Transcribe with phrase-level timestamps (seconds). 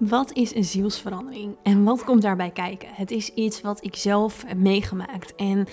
[0.00, 2.88] Wat is een zielsverandering en wat komt daarbij kijken?
[2.92, 5.66] Het is iets wat ik zelf heb meegemaakt en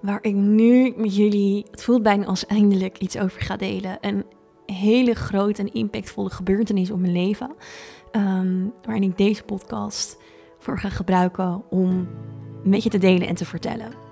[0.00, 3.98] waar ik nu met jullie, het voelt bijna als eindelijk iets over ga delen.
[4.00, 4.24] Een
[4.66, 7.54] hele grote en impactvolle gebeurtenis op mijn leven,
[8.12, 10.18] um, waarin ik deze podcast
[10.58, 12.08] voor ga gebruiken om
[12.64, 14.05] met je te delen en te vertellen.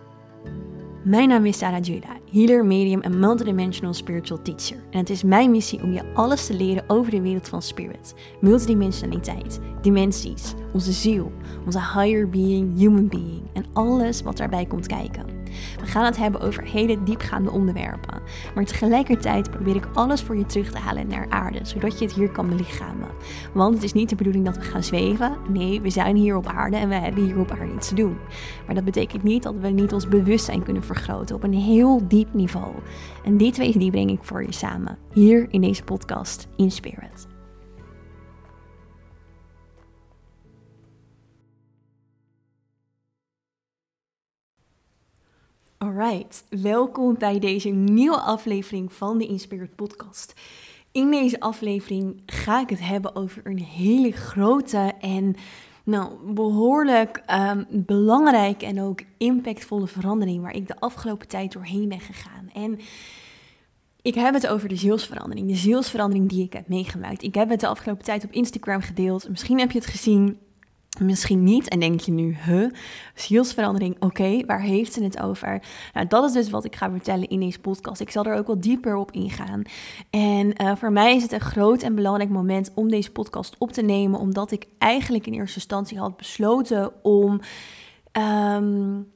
[1.04, 4.76] Mijn naam is Sarah Juda, healer, medium en multidimensional spiritual teacher.
[4.90, 8.14] En het is mijn missie om je alles te leren over de wereld van spirit,
[8.40, 11.32] multidimensionaliteit, dimensies, onze ziel,
[11.66, 15.33] onze higher being, human being en alles wat daarbij komt kijken.
[15.80, 18.22] We gaan het hebben over hele diepgaande onderwerpen.
[18.54, 22.14] Maar tegelijkertijd probeer ik alles voor je terug te halen naar aarde, zodat je het
[22.14, 23.08] hier kan belichamen.
[23.52, 25.36] Want het is niet de bedoeling dat we gaan zweven.
[25.48, 28.16] Nee, we zijn hier op aarde en we hebben hier op aarde iets te doen.
[28.66, 32.34] Maar dat betekent niet dat we niet ons bewustzijn kunnen vergroten op een heel diep
[32.34, 32.74] niveau.
[33.24, 37.33] En die twee die breng ik voor je samen, hier in deze podcast in Spirit.
[45.98, 50.34] Alright, welkom bij deze nieuwe aflevering van de Inspired Podcast.
[50.92, 55.34] In deze aflevering ga ik het hebben over een hele grote en
[55.84, 62.00] nou, behoorlijk um, belangrijke en ook impactvolle verandering waar ik de afgelopen tijd doorheen ben
[62.00, 62.50] gegaan.
[62.52, 62.78] En
[64.02, 67.22] ik heb het over de zielsverandering, de zielsverandering die ik heb meegemaakt.
[67.22, 69.28] Ik heb het de afgelopen tijd op Instagram gedeeld.
[69.28, 70.38] Misschien heb je het gezien.
[71.00, 72.70] Misschien niet en denk je nu, huh,
[73.14, 75.62] zielsverandering, oké, waar heeft ze het over?
[75.92, 78.00] Nou, dat is dus wat ik ga vertellen in deze podcast.
[78.00, 79.62] Ik zal er ook wel dieper op ingaan.
[80.10, 83.72] En uh, voor mij is het een groot en belangrijk moment om deze podcast op
[83.72, 87.40] te nemen, omdat ik eigenlijk in eerste instantie had besloten om
[88.12, 89.12] um,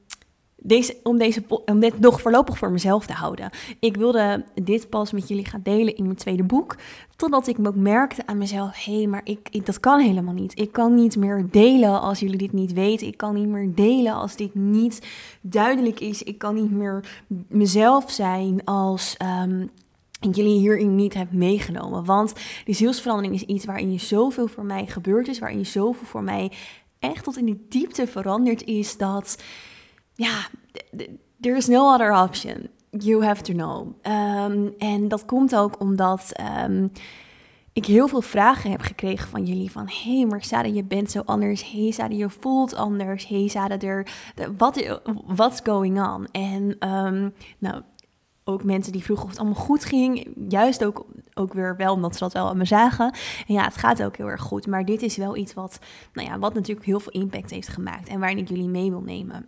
[0.61, 3.49] deze, om, deze, om dit nog voorlopig voor mezelf te houden.
[3.79, 6.75] Ik wilde dit pas met jullie gaan delen in mijn tweede boek.
[7.15, 10.59] Totdat ik ook merkte aan mezelf: hé, hey, maar ik, ik, dat kan helemaal niet.
[10.59, 13.07] Ik kan niet meer delen als jullie dit niet weten.
[13.07, 15.07] Ik kan niet meer delen als dit niet
[15.41, 16.23] duidelijk is.
[16.23, 19.17] Ik kan niet meer mezelf zijn als.
[19.43, 19.69] Um,
[20.31, 22.05] jullie hierin niet hebt meegenomen.
[22.05, 22.33] Want
[22.65, 25.39] die zielsverandering is iets waarin je zoveel voor mij gebeurd is.
[25.39, 26.51] Waarin je zoveel voor mij
[26.99, 28.97] echt tot in de diepte veranderd is.
[28.97, 29.37] Dat
[30.19, 30.47] ja,
[31.39, 32.69] there is no other option.
[32.89, 33.95] You have to know.
[34.03, 36.31] Um, en dat komt ook omdat
[36.65, 36.91] um,
[37.73, 39.71] ik heel veel vragen heb gekregen van jullie.
[39.71, 41.71] Van, hé, hey, maar je bent zo anders.
[41.71, 43.27] Hé, hey, Sarah, je voelt anders.
[43.27, 44.07] Hé, hey, Sarah, er,
[44.57, 46.27] wat what's going on?
[46.31, 47.81] En um, nou,
[48.43, 50.33] ook mensen die vroegen of het allemaal goed ging.
[50.49, 53.13] Juist ook, ook weer wel, omdat ze dat wel aan me zagen.
[53.47, 54.67] En ja, het gaat ook heel erg goed.
[54.67, 55.79] Maar dit is wel iets wat,
[56.13, 58.07] nou ja, wat natuurlijk heel veel impact heeft gemaakt.
[58.07, 59.47] En waarin ik jullie mee wil nemen.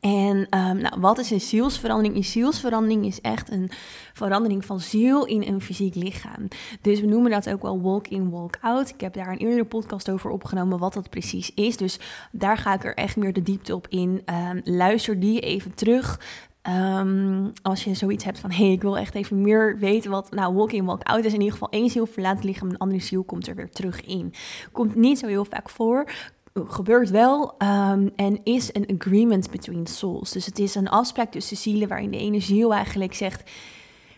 [0.00, 2.16] En um, nou, wat is een zielsverandering?
[2.16, 3.70] Een zielsverandering is echt een
[4.12, 6.48] verandering van ziel in een fysiek lichaam.
[6.80, 8.88] Dus we noemen dat ook wel walk in, walk out.
[8.88, 11.76] Ik heb daar een eerdere podcast over opgenomen wat dat precies is.
[11.76, 11.98] Dus
[12.32, 14.22] daar ga ik er echt meer de diepte op in.
[14.50, 16.20] Um, luister die even terug.
[16.68, 20.30] Um, als je zoiets hebt van, hé, hey, ik wil echt even meer weten wat
[20.30, 21.32] nou walk in, walk out is.
[21.32, 24.04] In ieder geval één ziel verlaat het lichaam, een andere ziel komt er weer terug
[24.04, 24.32] in.
[24.72, 26.10] Komt niet zo heel vaak voor
[26.54, 30.30] gebeurt wel um, en is een agreement between souls.
[30.30, 33.50] Dus het is een afspraak tussen zielen waarin de ene ziel eigenlijk zegt,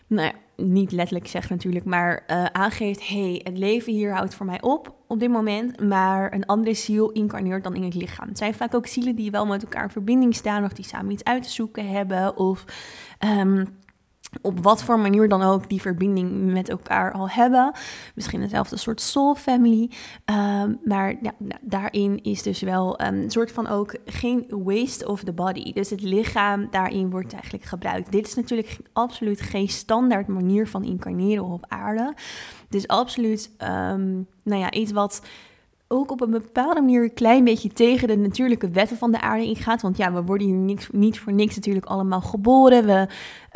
[0.07, 4.61] nou niet letterlijk zegt natuurlijk, maar uh, aangeeft, hey, het leven hier houdt voor mij
[4.61, 8.27] op op dit moment, maar een andere ziel incarneert dan in het lichaam.
[8.27, 11.11] Het zijn vaak ook zielen die wel met elkaar in verbinding staan of die samen
[11.11, 12.65] iets uit te zoeken hebben of...
[13.25, 13.65] Um,
[14.41, 17.71] op wat voor manier dan ook die verbinding met elkaar al hebben.
[18.15, 19.91] Misschien hetzelfde soort soul family.
[20.25, 25.33] Ehm, maar ja, daarin is dus wel een soort van ook geen waste of the
[25.33, 25.73] body.
[25.73, 28.11] Dus het lichaam daarin wordt eigenlijk gebruikt.
[28.11, 32.13] Dit is natuurlijk absoluut geen standaard manier van incarneren op aarde.
[32.69, 35.21] Dus absoluut um, nou ja, iets wat
[35.87, 39.45] ook op een bepaalde manier een klein beetje tegen de natuurlijke wetten van de aarde
[39.45, 39.81] ingaat.
[39.81, 42.85] Want ja, we worden hier niet voor niks natuurlijk allemaal geboren.
[42.85, 43.07] We,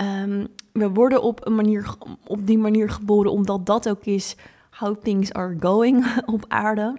[0.04, 1.96] um, we worden op, een manier,
[2.28, 4.36] op die manier geboren omdat dat ook is
[4.70, 6.98] how things are going op aarde.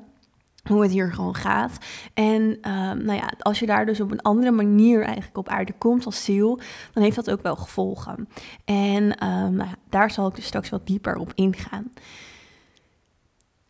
[0.62, 1.78] Hoe het hier gewoon gaat.
[2.14, 5.72] En um, nou ja, als je daar dus op een andere manier eigenlijk op aarde
[5.78, 6.60] komt als ziel,
[6.92, 8.28] dan heeft dat ook wel gevolgen.
[8.64, 11.92] En um, nou daar zal ik dus straks wat dieper op ingaan.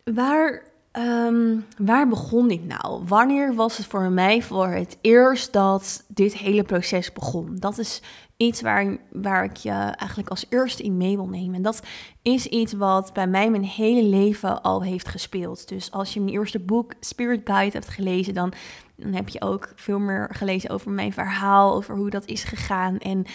[0.03, 3.03] Waar Um, waar begon dit nou?
[3.05, 7.55] Wanneer was het voor mij voor het eerst dat dit hele proces begon?
[7.59, 8.01] Dat is
[8.37, 11.55] iets waar, waar ik je eigenlijk als eerste in mee wil nemen.
[11.55, 11.81] En dat
[12.21, 15.67] is iets wat bij mij mijn hele leven al heeft gespeeld.
[15.67, 18.53] Dus als je mijn eerste boek Spirit Guide hebt gelezen, dan,
[18.95, 22.97] dan heb je ook veel meer gelezen over mijn verhaal, over hoe dat is gegaan.
[22.97, 23.25] En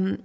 [0.00, 0.18] um,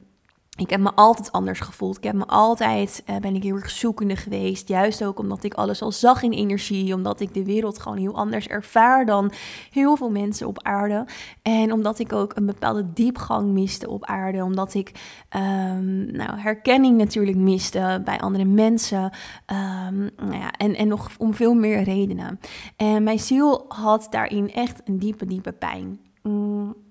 [0.59, 1.97] ik heb me altijd anders gevoeld.
[1.97, 4.67] Ik heb me altijd, uh, ben ik heel erg zoekende geweest.
[4.67, 6.93] Juist ook omdat ik alles al zag in energie.
[6.93, 9.31] Omdat ik de wereld gewoon heel anders ervaar dan
[9.71, 11.05] heel veel mensen op aarde.
[11.41, 14.43] En omdat ik ook een bepaalde diepgang miste op aarde.
[14.43, 14.91] Omdat ik
[15.35, 19.03] um, nou, herkenning natuurlijk miste bij andere mensen.
[19.03, 22.39] Um, nou ja, en, en nog om veel meer redenen.
[22.75, 25.99] En mijn ziel had daarin echt een diepe, diepe pijn.
[26.23, 26.87] Mm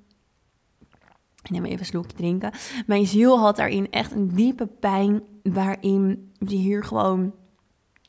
[1.49, 2.53] ik neem even een slokje drinken.
[2.87, 7.33] Mijn ziel had daarin echt een diepe pijn waarin ze hier gewoon,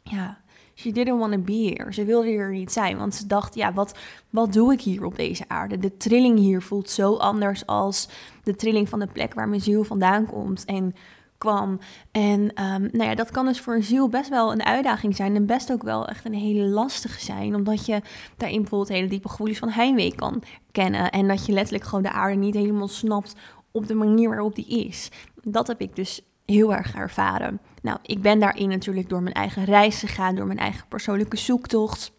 [0.03, 0.41] ja,
[0.75, 1.87] she didn't want to be.
[1.89, 3.97] Ze wilde hier niet zijn, want ze dacht, ja, wat,
[4.29, 5.77] wat doe ik hier op deze aarde?
[5.77, 8.09] De trilling hier voelt zo anders als
[8.43, 10.65] de trilling van de plek waar mijn ziel vandaan komt.
[10.65, 10.95] En
[11.39, 11.79] kwam.
[12.11, 15.35] En um, nou ja, dat kan dus voor een ziel best wel een uitdaging zijn.
[15.35, 17.55] En best ook wel echt een hele lastige zijn.
[17.55, 18.01] Omdat je
[18.37, 21.09] daarin bijvoorbeeld hele diepe gevoelens van heimwee kan kennen.
[21.09, 23.35] En dat je letterlijk gewoon de aarde niet helemaal snapt
[23.71, 25.09] op de manier waarop die is.
[25.43, 27.59] Dat heb ik dus heel erg ervaren.
[27.81, 32.11] Nou, ik ben daarin natuurlijk door mijn eigen reis gegaan, door mijn eigen persoonlijke zoektocht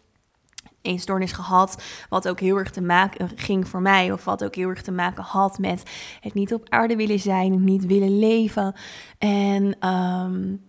[0.81, 1.83] eetstoornis gehad.
[2.09, 4.11] Wat ook heel erg te maken ging voor mij.
[4.11, 5.83] Of wat ook heel erg te maken had met
[6.19, 7.51] het niet op aarde willen zijn.
[7.51, 8.75] Het niet willen leven.
[9.17, 10.61] En um,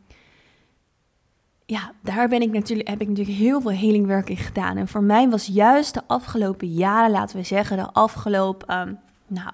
[1.67, 4.77] ja, daar ben ik natuurlijk, heb ik natuurlijk heel veel healingwerk in gedaan.
[4.77, 9.51] En voor mij was juist de afgelopen jaren, laten we zeggen, de afgelopen um, nou,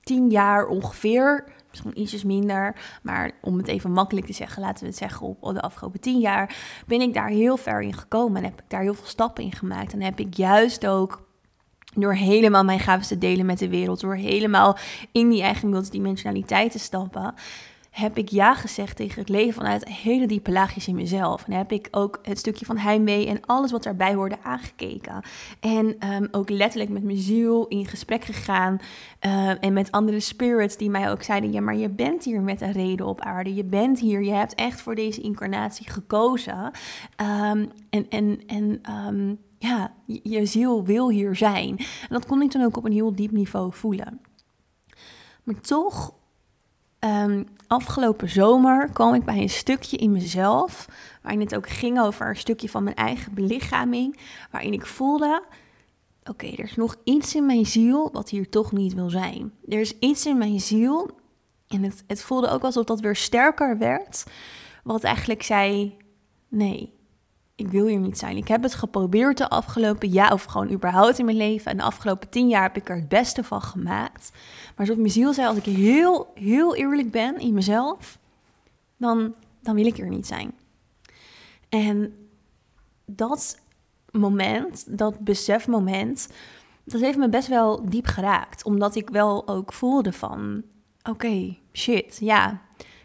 [0.00, 2.76] tien jaar ongeveer misschien ietsjes minder.
[3.02, 6.18] Maar om het even makkelijk te zeggen, laten we het zeggen, op de afgelopen tien
[6.18, 6.56] jaar
[6.86, 9.52] ben ik daar heel ver in gekomen en heb ik daar heel veel stappen in
[9.52, 9.92] gemaakt.
[9.92, 11.28] En heb ik juist ook
[11.94, 14.76] door helemaal mijn gaven te delen met de wereld, door helemaal
[15.12, 17.34] in die eigen multidimensionaliteit te stappen,
[17.90, 21.44] heb ik ja gezegd tegen het leven vanuit hele diepe laagjes in mezelf.
[21.46, 25.22] En heb ik ook het stukje van heimwee en alles wat daarbij hoorde aangekeken.
[25.60, 28.78] En um, ook letterlijk met mijn ziel in gesprek gegaan.
[29.26, 32.60] Uh, en met andere spirits die mij ook zeiden: Ja, maar je bent hier met
[32.60, 33.54] een reden op aarde.
[33.54, 34.22] Je bent hier.
[34.22, 36.70] Je hebt echt voor deze incarnatie gekozen.
[37.16, 41.78] Um, en en, en um, ja, je ziel wil hier zijn.
[41.78, 44.20] En dat kon ik dan ook op een heel diep niveau voelen.
[45.42, 46.14] Maar toch
[47.04, 50.88] Um, afgelopen zomer kwam ik bij een stukje in mezelf,
[51.22, 54.18] waarin het ook ging over een stukje van mijn eigen belichaming,
[54.50, 55.42] waarin ik voelde,
[56.24, 59.52] oké, er is nog iets in mijn ziel wat hier toch niet wil zijn.
[59.68, 61.10] Er is iets in mijn ziel,
[61.68, 64.24] en het, het voelde ook alsof dat weer sterker werd,
[64.84, 65.96] wat eigenlijk zei,
[66.48, 66.92] nee,
[67.60, 68.36] ik wil hier niet zijn.
[68.36, 71.70] Ik heb het geprobeerd de afgelopen jaar, of gewoon überhaupt in mijn leven.
[71.70, 74.32] En de afgelopen tien jaar heb ik er het beste van gemaakt.
[74.76, 78.18] Maar zoals mijn ziel zei, als ik heel, heel eerlijk ben in mezelf,
[78.96, 80.52] dan, dan wil ik er niet zijn.
[81.68, 82.14] En
[83.06, 83.60] dat
[84.10, 86.28] moment, dat besefmoment,
[86.84, 88.64] dat heeft me best wel diep geraakt.
[88.64, 90.62] Omdat ik wel ook voelde van,
[91.02, 92.60] oké, shit, ja,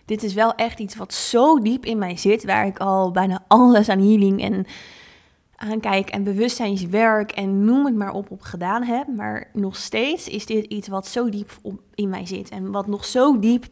[0.05, 3.43] dit is wel echt iets wat zo diep in mij zit, waar ik al bijna
[3.47, 4.65] alles aan healing en
[5.55, 9.07] aankijk en bewustzijnswerk en noem het maar op op gedaan heb.
[9.07, 11.51] Maar nog steeds is dit iets wat zo diep
[11.93, 13.65] in mij zit en wat nog zo diep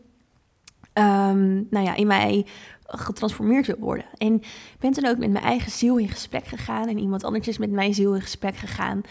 [0.94, 2.46] um, nou ja, in mij
[2.86, 4.06] getransformeerd wil worden.
[4.18, 7.48] En ik ben toen ook met mijn eigen ziel in gesprek gegaan en iemand anders
[7.48, 9.02] is met mijn ziel in gesprek gegaan.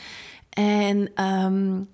[0.48, 1.88] En um,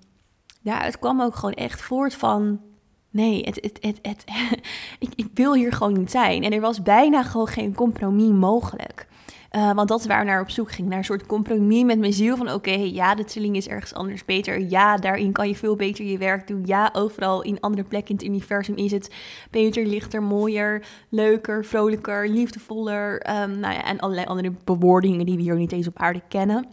[0.61, 2.61] ja, het kwam ook gewoon echt voort van
[3.11, 4.23] Nee, het, het, het,
[5.05, 6.43] ik, ik wil hier gewoon niet zijn.
[6.43, 9.07] En er was bijna gewoon geen compromis mogelijk.
[9.51, 10.87] Uh, want dat is waar naar op zoek ging.
[10.87, 12.37] Naar een soort compromis met mijn ziel.
[12.37, 14.59] Van oké, ja, de trilling is ergens anders beter.
[14.59, 16.61] Ja, daarin kan je veel beter je werk doen.
[16.65, 19.13] Ja, overal in andere plekken in het universum is het
[19.51, 23.13] beter, lichter, mooier, leuker, vrolijker, liefdevoller.
[23.41, 26.65] Um, nou ja, en allerlei andere bewoordingen die we hier niet eens op aarde kennen.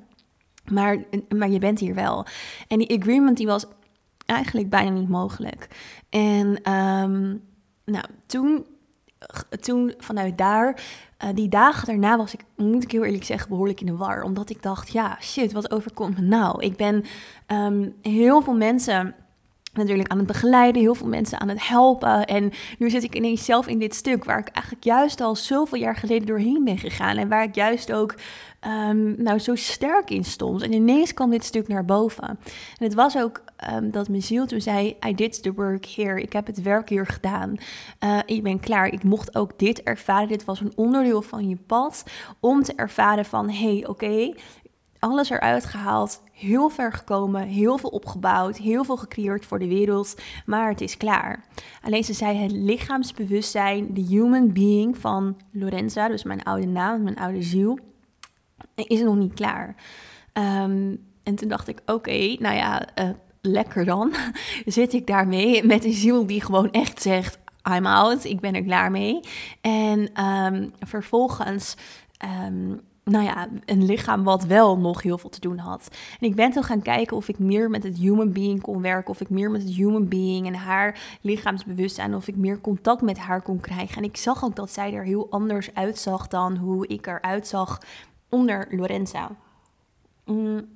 [0.71, 1.05] Maar,
[1.37, 2.27] maar je bent hier wel.
[2.69, 3.67] En die agreement die was
[4.27, 5.69] eigenlijk bijna niet mogelijk.
[6.09, 7.43] En um,
[7.85, 8.67] nou, toen,
[9.61, 10.83] toen vanuit daar,
[11.25, 14.23] uh, die dagen daarna was ik, moet ik heel eerlijk zeggen, behoorlijk in de war.
[14.23, 16.65] Omdat ik dacht, ja, shit, wat overkomt me nou?
[16.65, 17.05] Ik ben
[17.47, 19.15] um, heel veel mensen
[19.77, 22.25] natuurlijk aan het begeleiden, heel veel mensen aan het helpen.
[22.25, 25.79] En nu zit ik ineens zelf in dit stuk waar ik eigenlijk juist al zoveel
[25.79, 27.17] jaar geleden doorheen ben gegaan.
[27.17, 28.15] En waar ik juist ook
[28.67, 30.63] um, nou, zo sterk in stond.
[30.63, 32.29] En ineens kwam dit stuk naar boven.
[32.29, 32.39] En
[32.85, 33.43] het was ook
[33.73, 36.23] um, dat mijn ziel toen zei, I did the work here.
[36.23, 37.57] Ik heb het werk hier gedaan.
[38.05, 38.87] Uh, ik ben klaar.
[38.87, 40.29] Ik mocht ook dit ervaren.
[40.29, 42.05] Dit was een onderdeel van je pad
[42.41, 44.33] om te ervaren van, hey, oké,
[45.07, 50.15] alles eruit gehaald, heel ver gekomen, heel veel opgebouwd, heel veel gecreëerd voor de wereld,
[50.47, 51.45] maar het is klaar.
[51.83, 57.17] Alleen ze zei het lichaamsbewustzijn, de human being van Lorenza, dus mijn oude naam, mijn
[57.17, 57.79] oude ziel,
[58.75, 59.75] is nog niet klaar.
[60.33, 63.11] Um, en toen dacht ik, oké, nou ja, uh,
[63.41, 64.15] lekker dan.
[64.65, 67.39] Zit ik daarmee met een ziel die gewoon echt zegt,
[67.71, 69.21] I'm out, ik ben er klaar mee.
[69.61, 71.77] En ehm, vervolgens
[72.17, 72.75] ehm,
[73.11, 75.89] nou ja, een lichaam wat wel nog heel veel te doen had.
[76.21, 79.11] En ik ben toen gaan kijken of ik meer met het human being kon werken,
[79.11, 83.19] of ik meer met het human being en haar lichaamsbewustzijn, of ik meer contact met
[83.19, 83.97] haar kon krijgen.
[83.97, 87.81] En ik zag ook dat zij er heel anders uitzag dan hoe ik eruit zag
[88.29, 89.31] onder Lorenza.
[90.25, 90.69] Mm.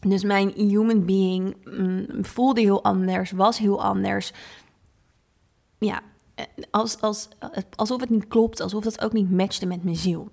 [0.00, 4.32] Dus mijn human being mm, voelde heel anders, was heel anders.
[5.78, 6.00] Ja,
[6.34, 7.28] eh, als, als,
[7.74, 10.30] alsof het niet klopt, alsof dat ook niet matchte met mijn ziel.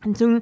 [0.00, 0.36] En toen,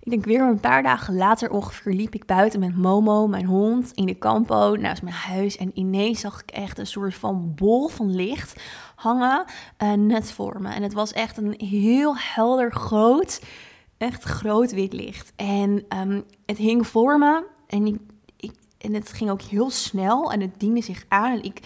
[0.00, 3.92] ik denk weer een paar dagen later ongeveer, liep ik buiten met Momo, mijn hond,
[3.92, 5.56] in de campo naast mijn huis.
[5.56, 8.62] En ineens zag ik echt een soort van bol van licht
[8.94, 9.44] hangen
[9.82, 10.68] uh, net voor me.
[10.68, 13.42] En het was echt een heel helder, groot,
[13.98, 15.32] echt groot wit licht.
[15.36, 17.96] En um, het hing voor me en, ik,
[18.36, 21.32] ik, en het ging ook heel snel en het diende zich aan.
[21.32, 21.60] En ik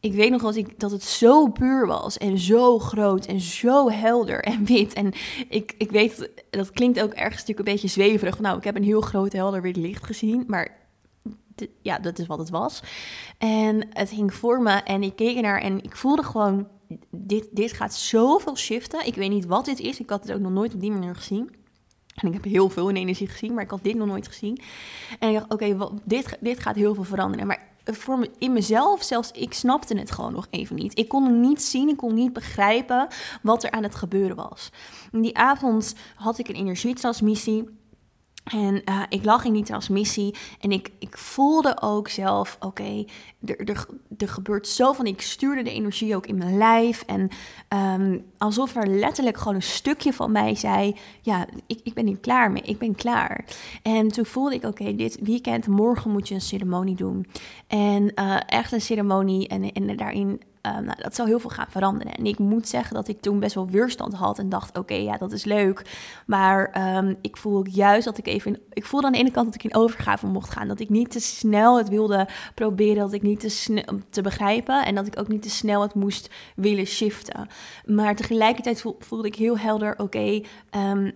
[0.00, 3.90] ik weet nog dat, ik, dat het zo puur was en zo groot en zo
[3.90, 4.92] helder en wit.
[4.92, 5.12] En
[5.48, 8.40] ik, ik weet, dat klinkt ook ergens natuurlijk een beetje zweverig.
[8.40, 10.78] Nou, ik heb een heel groot helder wit licht gezien, maar
[11.82, 12.82] ja, dat is wat het was.
[13.38, 16.68] En het hing voor me en ik keek ernaar en ik voelde gewoon,
[17.10, 19.06] dit, dit gaat zoveel shiften.
[19.06, 21.14] Ik weet niet wat dit is, ik had het ook nog nooit op die manier
[21.14, 21.50] gezien.
[22.14, 24.60] En ik heb heel veel in energie gezien, maar ik had dit nog nooit gezien.
[25.18, 27.46] En ik dacht, oké, dit, dit gaat heel veel veranderen.
[27.46, 27.69] Maar
[28.38, 30.98] in mezelf, zelfs ik snapte het gewoon nog even niet.
[30.98, 33.08] Ik kon het niet zien, ik kon niet begrijpen
[33.42, 34.70] wat er aan het gebeuren was.
[35.12, 37.79] Die avond had ik een energietransmissie.
[38.44, 43.04] En uh, ik lag in die transmissie en ik, ik voelde ook zelf, oké,
[43.44, 43.86] er, er,
[44.18, 47.04] er gebeurt zo van, ik stuurde de energie ook in mijn lijf.
[47.06, 47.28] En
[48.00, 52.18] um, alsof er letterlijk gewoon een stukje van mij zei, ja, ik, ik ben hier
[52.18, 53.44] klaar mee, ik ben klaar.
[53.82, 57.26] En toen voelde ik, oké, dit weekend, morgen moet je een ceremonie doen.
[57.66, 61.70] En uh, echt een ceremonie en, en daarin Um, nou, dat zou heel veel gaan
[61.70, 62.14] veranderen.
[62.14, 65.16] En ik moet zeggen dat ik toen best wel weerstand had en dacht: oké, ja,
[65.16, 65.82] dat is leuk.
[66.26, 68.58] Maar um, ik voel juist dat ik even.
[68.72, 70.68] Ik voelde aan de ene kant dat ik in overgave mocht gaan.
[70.68, 73.02] Dat ik niet te snel het wilde proberen.
[73.02, 74.84] Dat ik niet te snel te begrijpen.
[74.84, 77.48] En dat ik ook niet te snel het moest willen shiften.
[77.84, 80.42] Maar tegelijkertijd voelde ik heel helder: oké.
[80.76, 81.12] Um,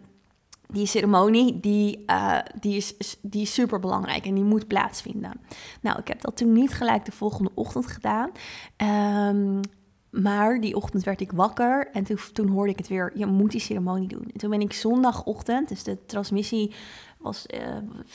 [0.75, 5.41] die ceremonie, die, uh, die, is, die is super belangrijk en die moet plaatsvinden.
[5.81, 8.31] Nou, ik heb dat toen niet gelijk de volgende ochtend gedaan.
[9.31, 9.61] Um,
[10.11, 13.51] maar die ochtend werd ik wakker en toen, toen hoorde ik het weer, je moet
[13.51, 14.25] die ceremonie doen.
[14.33, 16.75] En toen ben ik zondagochtend, dus de transmissie
[17.19, 17.61] was uh,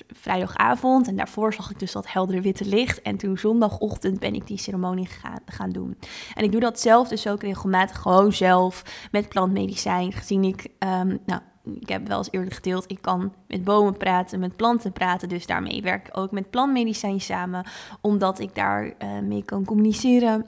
[0.07, 3.01] vrijdagavond en daarvoor zag ik dus dat heldere witte licht.
[3.01, 5.97] En toen zondagochtend ben ik die ceremonie gaan, gaan doen.
[6.33, 11.19] En ik doe dat zelf dus ook regelmatig gewoon zelf met plantmedicijn, gezien ik, um,
[11.25, 15.29] nou, ik heb wel eens eerder gedeeld, ik kan met bomen praten, met planten praten.
[15.29, 17.65] Dus daarmee werk ik ook met plantmedicijn samen,
[18.01, 20.45] omdat ik daar uh, mee kan communiceren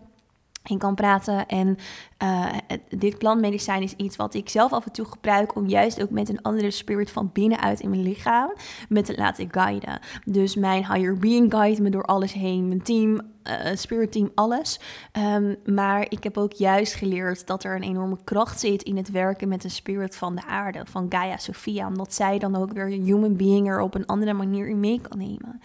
[0.63, 1.47] in kan praten.
[1.47, 1.77] En
[2.23, 2.47] uh,
[2.89, 6.29] dit plantmedicijn is iets wat ik zelf af en toe gebruik om juist ook met
[6.29, 8.53] een andere spirit van binnenuit in mijn lichaam
[8.89, 9.99] me te laten guiden.
[10.25, 14.79] Dus mijn higher being guide me door alles heen, mijn team, uh, spirit team, alles.
[15.17, 19.11] Um, maar ik heb ook juist geleerd dat er een enorme kracht zit in het
[19.11, 22.85] werken met de spirit van de aarde, van Gaia Sophia, omdat zij dan ook weer
[22.85, 25.61] een human being er op een andere manier in mee kan nemen.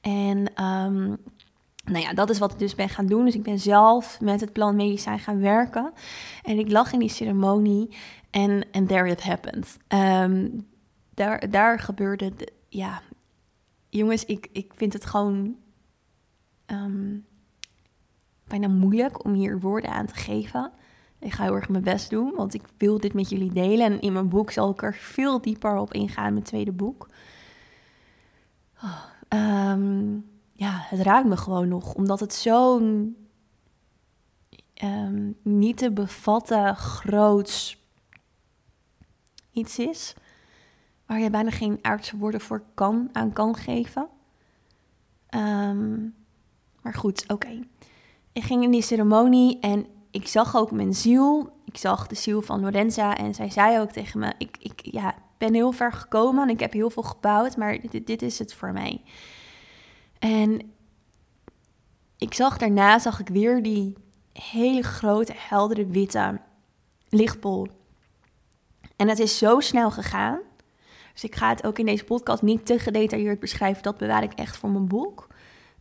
[0.00, 1.16] En um,
[1.86, 3.24] nou ja, dat is wat ik dus ben gaan doen.
[3.24, 5.92] Dus ik ben zelf met het plan medicijn gaan werken.
[6.42, 7.96] En ik lag in die ceremonie
[8.30, 9.76] en and there it happened.
[9.88, 10.66] Um,
[11.14, 13.02] daar, daar gebeurde, de, ja,
[13.88, 15.56] jongens, ik, ik vind het gewoon
[16.66, 17.26] um,
[18.48, 20.72] bijna moeilijk om hier woorden aan te geven.
[21.20, 23.86] Ik ga heel erg mijn best doen, want ik wil dit met jullie delen.
[23.86, 27.08] En in mijn boek zal ik er veel dieper op ingaan, mijn tweede boek.
[28.82, 29.02] Oh,
[29.72, 30.24] um,
[30.56, 33.16] ja, het raakt me gewoon nog, omdat het zo'n
[34.82, 37.84] um, niet te bevatten groots
[39.50, 40.14] iets is,
[41.06, 44.08] waar je bijna geen aardse woorden voor kan, aan kan geven.
[45.30, 46.14] Um,
[46.82, 47.60] maar goed, oké.
[48.32, 51.52] Ik ging in die ceremonie en ik zag ook mijn ziel.
[51.64, 55.14] Ik zag de ziel van Lorenza en zij zei ook tegen me: Ik, ik ja,
[55.38, 58.54] ben heel ver gekomen en ik heb heel veel gebouwd, maar dit, dit is het
[58.54, 59.00] voor mij.
[60.18, 60.72] En
[62.18, 63.94] ik zag daarna, zag ik weer die
[64.32, 66.40] hele grote, heldere, witte
[67.08, 67.68] lichtbol.
[68.96, 70.38] En het is zo snel gegaan.
[71.12, 73.82] Dus ik ga het ook in deze podcast niet te gedetailleerd beschrijven.
[73.82, 75.26] Dat bewaar ik echt voor mijn boek.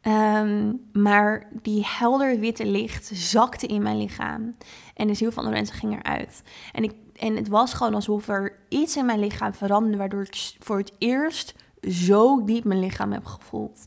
[0.02, 4.56] Um, maar die helder witte licht zakte in mijn lichaam.
[4.94, 6.44] En de ziel van Lorenzo ging eruit.
[6.72, 9.98] En, ik, en het was gewoon alsof er iets in mijn lichaam veranderde...
[9.98, 13.86] waardoor ik voor het eerst zo diep mijn lichaam heb gevoeld.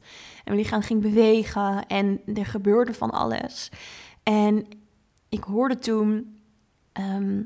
[0.48, 3.70] En mijn lichaam ging bewegen en er gebeurde van alles.
[4.22, 4.66] En
[5.28, 6.40] ik hoorde toen,
[6.92, 7.42] ehm,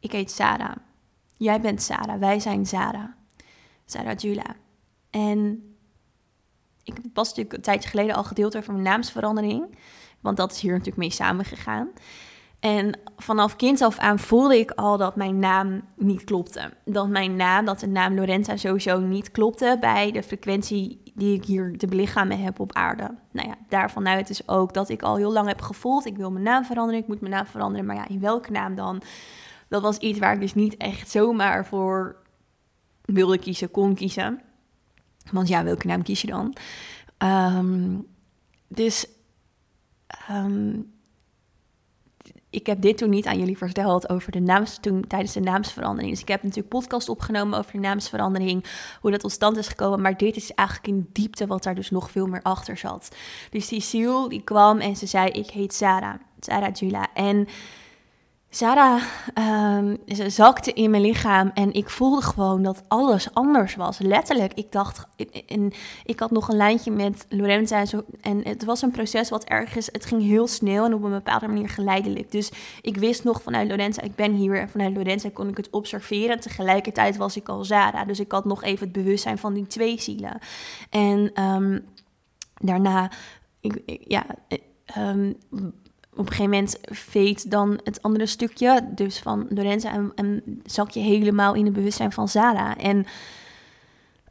[0.00, 0.76] ik heet Sarah.
[1.36, 3.08] Jij bent Sarah, wij zijn Sarah.
[3.84, 4.56] Sarah Jula.
[5.10, 5.62] En
[6.82, 9.78] ik was natuurlijk een tijdje geleden al gedeeld over mijn naamsverandering.
[10.20, 11.88] Want dat is hier natuurlijk mee samengegaan.
[12.60, 16.72] En vanaf kind af aan voelde ik al dat mijn naam niet klopte.
[16.84, 21.44] Dat mijn naam, dat de naam Lorenza sowieso niet klopte bij de frequentie die ik
[21.44, 23.14] hier te belichamen heb op aarde.
[23.32, 26.44] Nou ja, daarvanuit is ook dat ik al heel lang heb gevoeld, ik wil mijn
[26.44, 27.86] naam veranderen, ik moet mijn naam veranderen.
[27.86, 29.02] Maar ja, in welke naam dan?
[29.68, 32.16] Dat was iets waar ik dus niet echt zomaar voor
[33.04, 34.40] wilde kiezen, kon kiezen.
[35.32, 36.56] Want ja, welke naam kies je dan?
[37.18, 37.96] Ehm,
[38.68, 39.08] dus
[40.30, 40.92] um,
[42.50, 46.12] ik heb dit toen niet aan jullie verteld over de naams, toen, tijdens de naamsverandering.
[46.12, 48.64] Dus ik heb natuurlijk podcast opgenomen over de naamsverandering,
[49.00, 50.00] hoe dat tot stand is gekomen.
[50.00, 53.16] Maar dit is eigenlijk in diepte wat daar dus nog veel meer achter zat.
[53.50, 57.06] Dus die ziel die kwam en ze zei, ik heet Sarah, Sarah Jula.
[57.14, 57.48] En
[58.50, 59.02] Sarah
[59.78, 63.98] um, zakte in mijn lichaam en ik voelde gewoon dat alles anders was.
[63.98, 65.06] Letterlijk, ik dacht,
[65.46, 65.72] en
[66.04, 67.84] ik had nog een lijntje met Lorenza
[68.20, 71.48] en, het was een proces wat ergens, het ging heel snel en op een bepaalde
[71.48, 72.32] manier geleidelijk.
[72.32, 72.50] Dus
[72.82, 76.40] ik wist nog vanuit Lorenza, ik ben hier en vanuit Lorenza kon ik het observeren.
[76.40, 80.00] Tegelijkertijd was ik al Sarah, dus ik had nog even het bewustzijn van die twee
[80.00, 80.38] zielen.
[80.90, 81.84] En um,
[82.54, 83.10] daarna,
[84.06, 84.26] ja,
[84.96, 85.36] um,
[86.18, 90.90] op een gegeven moment veet dan het andere stukje, dus van Lorenza, en, en zak
[90.90, 92.76] je helemaal in het bewustzijn van Zara.
[92.76, 93.06] En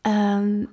[0.02, 0.70] um,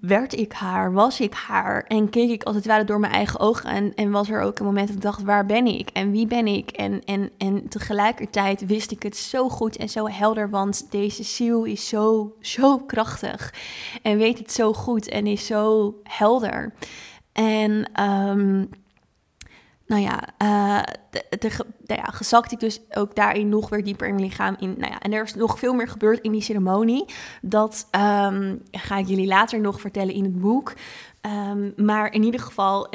[0.00, 3.40] werd ik haar, was ik haar en keek ik als het ware door mijn eigen
[3.40, 6.10] ogen en, en was er ook een moment dat ik dacht, waar ben ik en
[6.10, 6.70] wie ben ik?
[6.70, 11.64] En, en, en tegelijkertijd wist ik het zo goed en zo helder, want deze ziel
[11.64, 13.54] is zo, zo krachtig
[14.02, 16.72] en weet het zo goed en is zo helder.
[17.32, 18.68] En um,
[19.94, 20.82] nou ja, uh,
[21.38, 21.50] de,
[21.86, 24.56] nou ja, gezakt ik dus ook daarin nog weer dieper in mijn lichaam.
[24.58, 27.04] In, nou ja, en er is nog veel meer gebeurd in die ceremonie.
[27.42, 30.72] Dat um, ga ik jullie later nog vertellen in het boek.
[31.50, 32.88] Um, maar in ieder geval,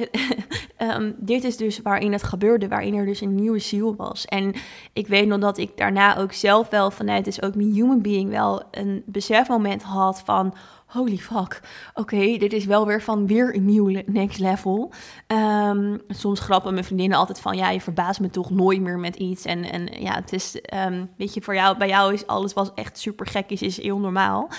[0.81, 4.25] um, dit is dus waarin het gebeurde, waarin er dus een nieuwe ziel was.
[4.25, 4.53] En
[4.93, 8.29] ik weet nog dat ik daarna ook zelf wel vanuit, dus ook mijn human being,
[8.29, 10.53] wel een besefmoment had van
[10.89, 11.61] holy fuck,
[11.93, 14.91] oké, dit is wel weer van weer een nieuw next level.
[15.27, 19.15] Um, soms grappen mijn vriendinnen altijd van, ja, je verbaast me toch nooit meer met
[19.15, 19.45] iets.
[19.45, 22.73] En, en ja, het is, um, weet je, voor jou, bij jou is alles was
[22.73, 24.49] echt super gek, is, is heel normaal.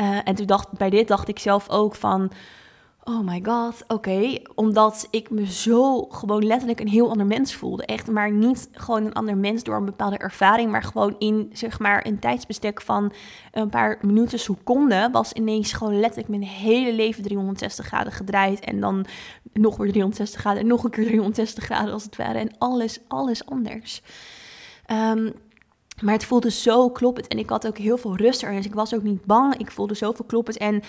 [0.00, 2.32] Uh, en toen dacht, bij dit dacht ik zelf ook van
[3.04, 4.38] oh my god, oké.
[4.54, 7.84] Omdat ik me zo gewoon letterlijk een heel ander mens voelde.
[7.84, 11.78] Echt, maar niet gewoon een ander mens door een bepaalde ervaring, maar gewoon in zeg
[11.78, 13.12] maar een tijdsbestek van
[13.52, 18.60] een paar minuten, seconden, was ineens gewoon letterlijk mijn hele leven 360 graden gedraaid.
[18.60, 19.06] En dan
[19.52, 22.38] nog weer 360 graden en nog een keer 360 graden als het ware.
[22.38, 24.02] En alles, alles anders.
[24.92, 25.32] Um,
[26.02, 28.56] maar het voelde zo kloppend en ik had ook heel veel rust erin.
[28.56, 29.56] Dus ik was ook niet bang.
[29.56, 30.56] Ik voelde zoveel kloppend.
[30.56, 30.82] En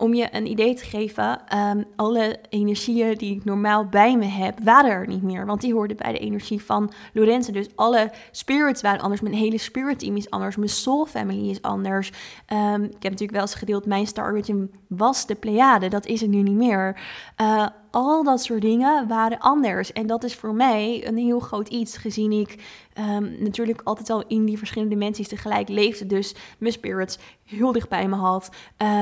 [0.00, 4.58] om je een idee te geven, um, alle energieën die ik normaal bij me heb,
[4.62, 5.46] waren er niet meer.
[5.46, 7.52] Want die hoorden bij de energie van Lorenzo.
[7.52, 9.20] Dus alle spirits waren anders.
[9.20, 10.56] Mijn hele spirit team is anders.
[10.56, 12.12] Mijn soul family is anders.
[12.52, 14.38] Um, ik heb natuurlijk wel eens gedeeld, mijn star
[14.86, 15.88] was de Pleiade.
[15.88, 17.00] Dat is het nu niet meer.
[17.40, 19.92] Uh, al dat soort dingen waren anders.
[19.92, 22.64] En dat is voor mij een heel groot iets, gezien ik
[22.98, 26.06] um, natuurlijk altijd al in die verschillende dimensies tegelijk leefde.
[26.06, 28.50] Dus mijn spirits heel dicht bij me had.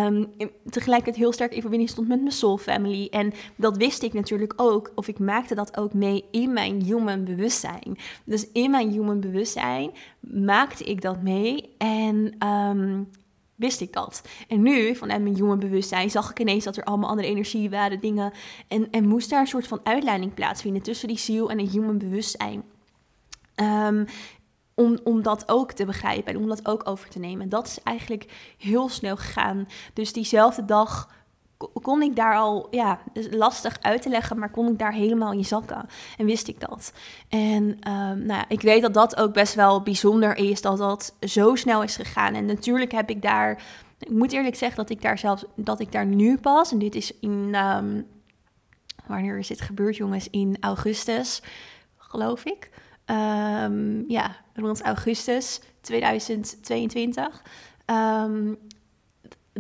[0.05, 0.31] Um,
[0.71, 3.09] tegelijkertijd heel sterk in verbinding stond met mijn soul family.
[3.11, 7.25] En dat wist ik natuurlijk ook, of ik maakte dat ook mee in mijn human
[7.25, 7.99] bewustzijn.
[8.25, 11.75] Dus in mijn human bewustzijn maakte ik dat mee.
[11.79, 13.09] En um,
[13.59, 14.23] wist ik dat.
[14.49, 18.01] En nu, vanuit mijn jonge bewustzijn, zag ik ineens dat er allemaal andere energieën waren,
[18.01, 18.33] dingen.
[18.69, 21.99] En, en moest daar een soort van uitleiding plaatsvinden tussen die ziel en het human
[21.99, 22.63] bewustzijn.
[23.57, 24.07] Um,
[24.75, 27.49] om, om dat ook te begrijpen en om dat ook over te nemen.
[27.49, 29.69] Dat is eigenlijk heel snel gegaan.
[29.93, 31.09] Dus diezelfde dag
[31.83, 35.45] kon ik daar al, ja, lastig uit te leggen, maar kon ik daar helemaal in
[35.45, 35.87] zakken.
[36.17, 36.93] En wist ik dat.
[37.29, 41.15] En um, nou ja, ik weet dat dat ook best wel bijzonder is, dat dat
[41.21, 42.35] zo snel is gegaan.
[42.35, 43.63] En natuurlijk heb ik daar,
[43.99, 46.95] ik moet eerlijk zeggen dat ik daar zelfs, dat ik daar nu pas, en dit
[46.95, 48.07] is in, um,
[49.07, 50.31] wanneer is dit gebeurd jongens?
[50.31, 51.43] In augustus,
[51.97, 52.71] geloof ik.
[53.07, 57.43] Um, ja, rond augustus 2022.
[57.87, 58.59] Um,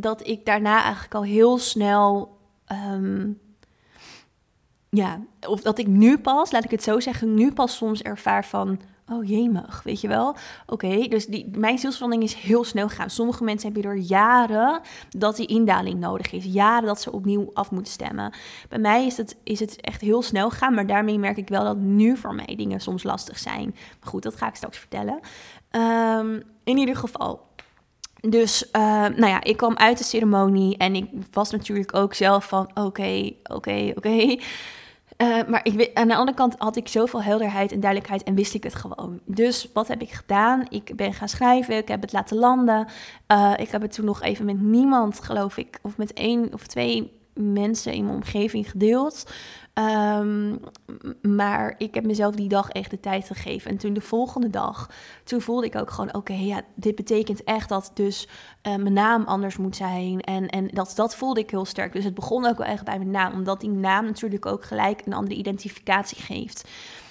[0.01, 2.37] dat ik daarna eigenlijk al heel snel.
[2.73, 3.41] Um,
[4.91, 8.45] ja, of dat ik nu pas, laat ik het zo zeggen, nu pas soms ervaar
[8.45, 8.81] van.
[9.09, 10.37] oh jemig, weet je wel.
[10.67, 13.11] Oké, dus die, mijn zielsverandering is heel snel gegaan.
[13.11, 16.45] Sommige mensen hebben er jaren dat die indaling nodig is.
[16.45, 18.35] Jaren dat ze opnieuw af moeten stemmen.
[18.69, 21.65] Bij mij is het, is het echt heel snel gegaan, maar daarmee merk ik wel
[21.65, 23.75] dat nu voor mij dingen soms lastig zijn.
[24.01, 25.21] Maar goed, dat ga ik straks vertellen.
[25.71, 27.48] Ehm, in ieder geval,
[28.21, 32.49] dus uh, nou ja, ik kwam uit de ceremonie en ik was natuurlijk ook zelf
[32.49, 34.37] van oké, oké, oké.
[35.23, 38.55] Uh, maar ik, aan de andere kant had ik zoveel helderheid en duidelijkheid en wist
[38.55, 39.21] ik het gewoon.
[39.25, 40.67] Dus wat heb ik gedaan?
[40.69, 42.87] Ik ben gaan schrijven, ik heb het laten landen.
[43.33, 46.67] Uh, ik heb het toen nog even met niemand, geloof ik, of met één of
[46.67, 49.25] twee mensen in mijn omgeving gedeeld.
[49.79, 50.57] Ehm,
[51.23, 53.71] maar ik heb mezelf die dag echt de tijd gegeven.
[53.71, 54.91] En toen de volgende dag,
[55.25, 58.29] toen voelde ik ook gewoon: oké, ja, dit betekent echt dat dus
[58.63, 60.21] uh, mijn naam anders moet zijn.
[60.21, 61.93] En, en dat, dat voelde ik heel sterk.
[61.93, 65.03] Dus het begon ook wel echt bij mijn naam, omdat die naam natuurlijk ook gelijk
[65.07, 66.69] een andere identificatie geeft.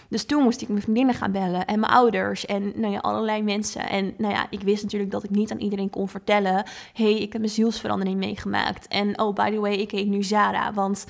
[0.09, 3.41] Dus toen moest ik mijn vriendinnen gaan bellen en mijn ouders en nou ja, allerlei
[3.41, 3.89] mensen.
[3.89, 7.33] En nou ja, ik wist natuurlijk dat ik niet aan iedereen kon vertellen: hey, ik
[7.33, 8.87] heb een zielsverandering meegemaakt.
[8.87, 10.73] En oh, by the way, ik heet nu Zara.
[10.73, 11.05] Want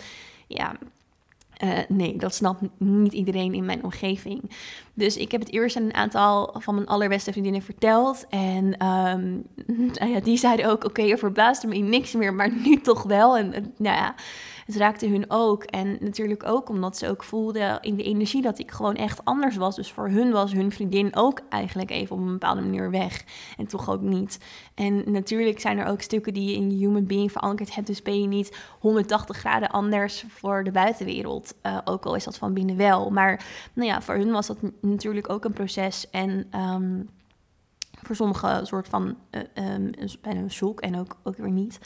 [0.47, 0.75] ja,
[1.63, 4.51] uh, nee, dat snapt niet iedereen in mijn omgeving.
[4.93, 8.25] Dus ik heb het eerst aan een aantal van mijn allerbeste vriendinnen verteld.
[8.29, 9.43] En um,
[9.99, 13.03] nou ja, die zeiden ook: Oké, okay, je verbaasde me niks meer, maar nu toch
[13.03, 13.37] wel.
[13.37, 14.15] En nou ja,
[14.67, 15.63] het raakte hun ook.
[15.63, 19.55] En natuurlijk ook omdat ze ook voelden in de energie dat ik gewoon echt anders
[19.55, 19.75] was.
[19.75, 23.23] Dus voor hun was hun vriendin ook eigenlijk even op een bepaalde manier weg.
[23.57, 24.39] En toch ook niet.
[24.75, 27.87] En natuurlijk zijn er ook stukken die je in human being verankerd hebt.
[27.87, 31.53] Dus ben je niet 180 graden anders voor de buitenwereld.
[31.63, 33.09] Uh, ook al is dat van binnen wel.
[33.09, 36.09] Maar nou ja, voor hun was dat natuurlijk ook een proces.
[36.09, 37.09] En um,
[38.01, 39.41] voor sommigen een soort van uh,
[40.21, 41.79] bijna een shock en ook, ook weer niet.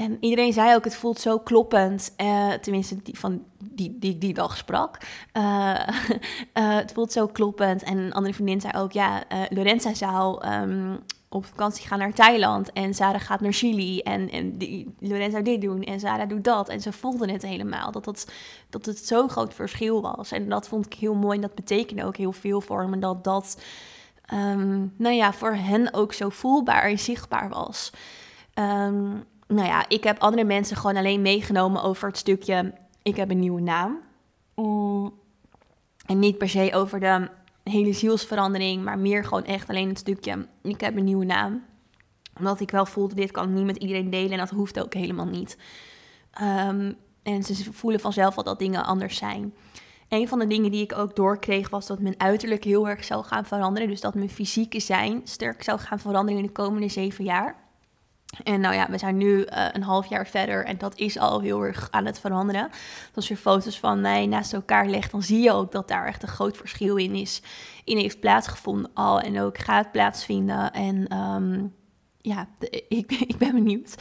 [0.00, 2.14] En iedereen zei ook, het voelt zo kloppend.
[2.16, 4.98] Uh, tenminste, die van die, die die dag sprak.
[5.32, 5.42] Uh,
[6.58, 7.82] uh, het voelt zo kloppend.
[7.82, 12.72] En een andere vriendin zei ook, ja, Lorenza zou um, op vakantie gaan naar Thailand.
[12.72, 14.00] En Sarah gaat naar Chili.
[14.00, 15.82] En, en die, Lorenza dit doen.
[15.82, 16.68] En Sarah doet dat.
[16.68, 17.92] En ze voelden het helemaal.
[17.92, 18.32] Dat, dat,
[18.70, 20.32] dat het zo'n groot verschil was.
[20.32, 21.36] En dat vond ik heel mooi.
[21.36, 22.98] En dat betekende ook heel veel voor me.
[22.98, 23.62] Dat dat,
[24.34, 27.92] um, nou ja, voor hen ook zo voelbaar en zichtbaar was.
[28.54, 33.30] Um, nou ja, ik heb andere mensen gewoon alleen meegenomen over het stukje: ik heb
[33.30, 33.98] een nieuwe naam.
[34.54, 35.12] Mm.
[36.06, 37.28] En niet per se over de
[37.64, 41.64] hele zielsverandering, maar meer gewoon echt alleen het stukje: ik heb een nieuwe naam.
[42.38, 44.94] Omdat ik wel voelde: dit kan ik niet met iedereen delen en dat hoeft ook
[44.94, 45.56] helemaal niet.
[46.42, 49.54] Um, en ze voelen vanzelf al dat dingen anders zijn.
[50.08, 53.24] Een van de dingen die ik ook doorkreeg was dat mijn uiterlijk heel erg zou
[53.24, 53.88] gaan veranderen.
[53.88, 57.69] Dus dat mijn fysieke zijn sterk zou gaan veranderen in de komende zeven jaar.
[58.44, 61.40] En nou ja, we zijn nu uh, een half jaar verder en dat is al
[61.40, 62.70] heel erg aan het veranderen.
[63.14, 66.22] Als je foto's van mij naast elkaar legt, dan zie je ook dat daar echt
[66.22, 67.42] een groot verschil in is.
[67.84, 70.72] In heeft plaatsgevonden al en ook gaat plaatsvinden.
[70.72, 71.74] En um,
[72.18, 72.48] ja,
[72.88, 73.94] ik, ik, ben benieuwd.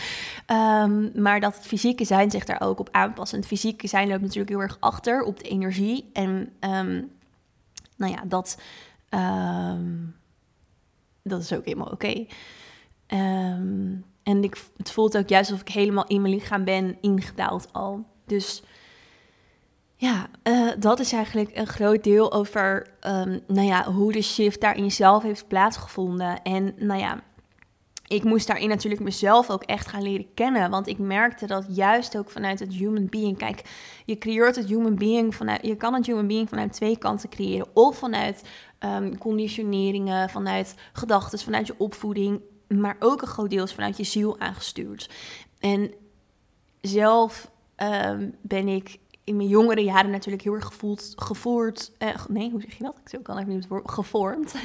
[0.47, 3.33] Um, maar dat het fysieke zijn zich daar ook op aanpast.
[3.33, 6.09] En het fysieke zijn loopt natuurlijk heel erg achter op de energie.
[6.13, 7.11] En um,
[7.95, 8.57] nou ja, dat,
[11.23, 12.25] dat is ook helemaal oké.
[13.07, 17.73] Um, en ik, het voelt ook juist alsof ik helemaal in mijn lichaam ben ingedaald
[17.73, 18.05] al.
[18.25, 18.63] Dus
[19.95, 24.61] ja, uh, dat is eigenlijk een groot deel over um, nou ja, hoe de shift
[24.61, 26.41] daar in jezelf heeft plaatsgevonden.
[26.41, 27.23] En nou ja,
[28.07, 30.69] ik moest daarin natuurlijk mezelf ook echt gaan leren kennen.
[30.69, 33.37] Want ik merkte dat juist ook vanuit het human being.
[33.37, 33.61] Kijk,
[34.05, 35.65] je creëert het human being vanuit.
[35.65, 37.67] Je kan het human being vanuit twee kanten creëren.
[37.73, 38.43] Of vanuit
[38.79, 42.41] um, conditioneringen, vanuit gedachten, vanuit je opvoeding
[42.77, 45.09] maar ook een groot deel is vanuit je ziel aangestuurd.
[45.59, 45.93] En
[46.81, 51.91] zelf um, ben ik in mijn jongere jaren natuurlijk heel erg gevoeld, gevoerd.
[51.97, 52.95] Eh, nee, hoe zeg je dat?
[53.09, 53.91] Ik kan even niet het woord.
[53.91, 54.55] Gevormd.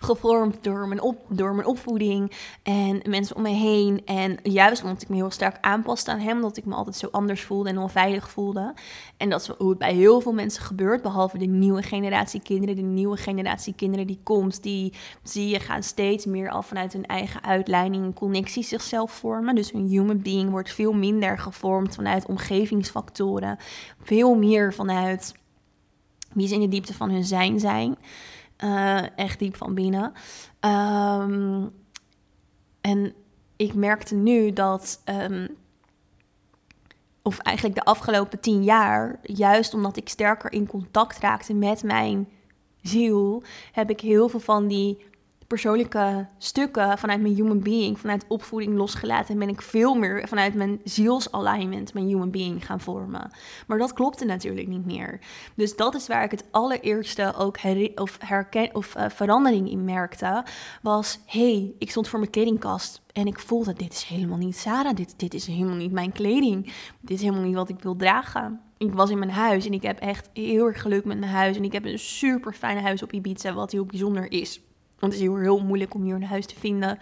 [0.00, 4.02] Gevormd door mijn, op, door mijn opvoeding en mensen om me heen.
[4.04, 7.08] En juist omdat ik me heel sterk aanpaste aan hem, omdat ik me altijd zo
[7.10, 8.74] anders voelde en onveilig voelde.
[9.16, 12.76] En dat is hoe het bij heel veel mensen gebeurt, behalve de nieuwe generatie kinderen.
[12.76, 17.06] De nieuwe generatie kinderen die komt, die zie je gaan steeds meer al vanuit hun
[17.06, 19.54] eigen uitleiding en connectie zichzelf vormen.
[19.54, 23.58] Dus een human being wordt veel minder gevormd vanuit omgevingsfactoren
[24.02, 25.34] veel meer vanuit
[26.32, 27.96] wie ze in de diepte van hun zijn zijn.
[28.64, 30.12] Uh, echt diep van binnen.
[30.60, 31.72] Um,
[32.80, 33.14] en
[33.56, 35.56] ik merkte nu dat, um,
[37.22, 42.28] of eigenlijk de afgelopen tien jaar, juist omdat ik sterker in contact raakte met mijn
[42.82, 45.04] ziel, heb ik heel veel van die
[45.54, 49.32] persoonlijke stukken vanuit mijn human being, vanuit opvoeding losgelaten.
[49.32, 53.30] En ben ik veel meer vanuit mijn zielsalignment mijn human being gaan vormen.
[53.66, 55.20] Maar dat klopte natuurlijk niet meer.
[55.54, 57.56] Dus dat is waar ik het allereerste ook
[57.94, 60.44] of, herken of uh, verandering in merkte.
[60.82, 63.02] Was, hey, ik stond voor mijn kledingkast.
[63.12, 66.64] En ik voelde, dit is helemaal niet Sarah, dit, dit is helemaal niet mijn kleding.
[67.00, 68.60] Dit is helemaal niet wat ik wil dragen.
[68.76, 71.56] Ik was in mijn huis en ik heb echt heel erg geluk met mijn huis.
[71.56, 74.60] En ik heb een super fijn huis op Ibiza, wat heel bijzonder is.
[75.04, 76.98] Want het is heel, heel moeilijk om hier een huis te vinden.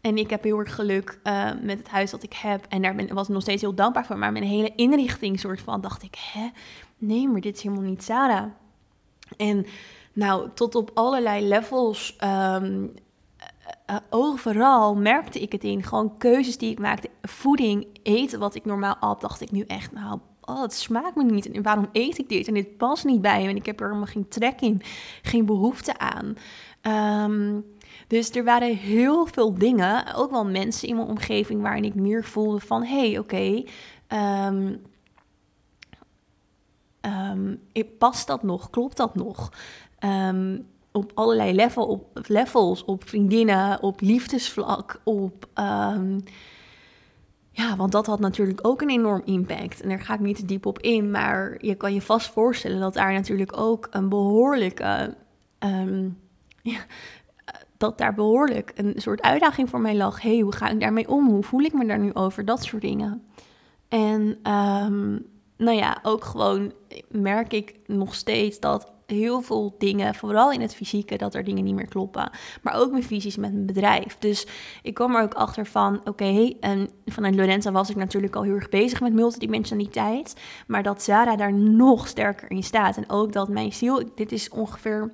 [0.00, 2.66] En ik heb heel erg geluk uh, met het huis dat ik heb.
[2.68, 4.18] En daar ben, was ik nog steeds heel dankbaar voor.
[4.18, 6.48] Maar mijn hele inrichting soort van dacht ik, hè?
[6.98, 8.44] Nee, maar dit is helemaal niet Sarah.
[9.36, 9.66] En
[10.12, 12.92] nou, tot op allerlei levels, um,
[13.90, 15.82] uh, overal merkte ik het in.
[15.82, 17.10] Gewoon keuzes die ik maakte.
[17.22, 21.24] Voeding, eten wat ik normaal at, dacht ik nu echt, nou, oh, het smaakt me
[21.24, 21.50] niet.
[21.50, 22.48] En waarom eet ik dit?
[22.48, 23.48] En dit past niet bij me.
[23.48, 24.82] En ik heb er helemaal geen trek in,
[25.22, 26.36] geen behoefte aan.
[26.80, 27.60] Ehm,
[28.06, 32.24] dus er waren heel veel dingen, ook wel mensen in mijn omgeving, waarin ik meer
[32.24, 33.68] voelde van, hé, hey, oké, okay,
[34.48, 34.82] um,
[37.00, 37.60] um,
[37.98, 38.70] past dat nog?
[38.70, 39.50] Klopt dat nog?
[40.92, 45.48] op allerlei level, op levels, op vriendinnen, op liefdesvlak, op
[47.56, 49.80] ja, want dat had natuurlijk ook een enorm impact.
[49.80, 52.80] En daar ga ik niet te diep op in, maar je kan je vast voorstellen
[52.80, 55.16] dat daar natuurlijk ook een behoorlijke.
[55.58, 56.08] Ehm,
[56.72, 56.78] ja,
[57.76, 60.22] dat daar behoorlijk een soort uitdaging voor mij lag.
[60.22, 61.28] hey, hoe ga ik daarmee om?
[61.28, 62.44] Hoe voel ik me daar nu over?
[62.44, 63.22] Dat soort dingen.
[63.88, 66.72] En um, nou ja, ook gewoon
[67.08, 71.64] merk ik nog steeds dat heel veel dingen, vooral in het fysieke, dat er dingen
[71.64, 72.30] niet meer kloppen.
[72.62, 74.16] Maar ook mijn visies met mijn bedrijf.
[74.18, 74.46] Dus
[74.82, 78.54] ik kwam er ook achter van, oké, en vanuit Lorenza was ik natuurlijk al heel
[78.54, 80.40] erg bezig met multidimensionaliteit.
[80.66, 82.96] Maar dat Zara daar nog sterker in staat.
[82.96, 85.12] En ook dat mijn ziel, dit is ongeveer,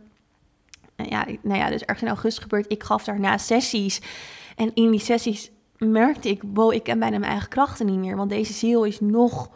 [0.97, 2.73] ja, nou ja, dus ergens in augustus gebeurd.
[2.73, 4.01] Ik gaf daarna sessies.
[4.57, 8.17] En in die sessies merkte ik, wow, ik ken bijna mijn eigen krachten niet meer.
[8.17, 9.51] Want deze ziel is nog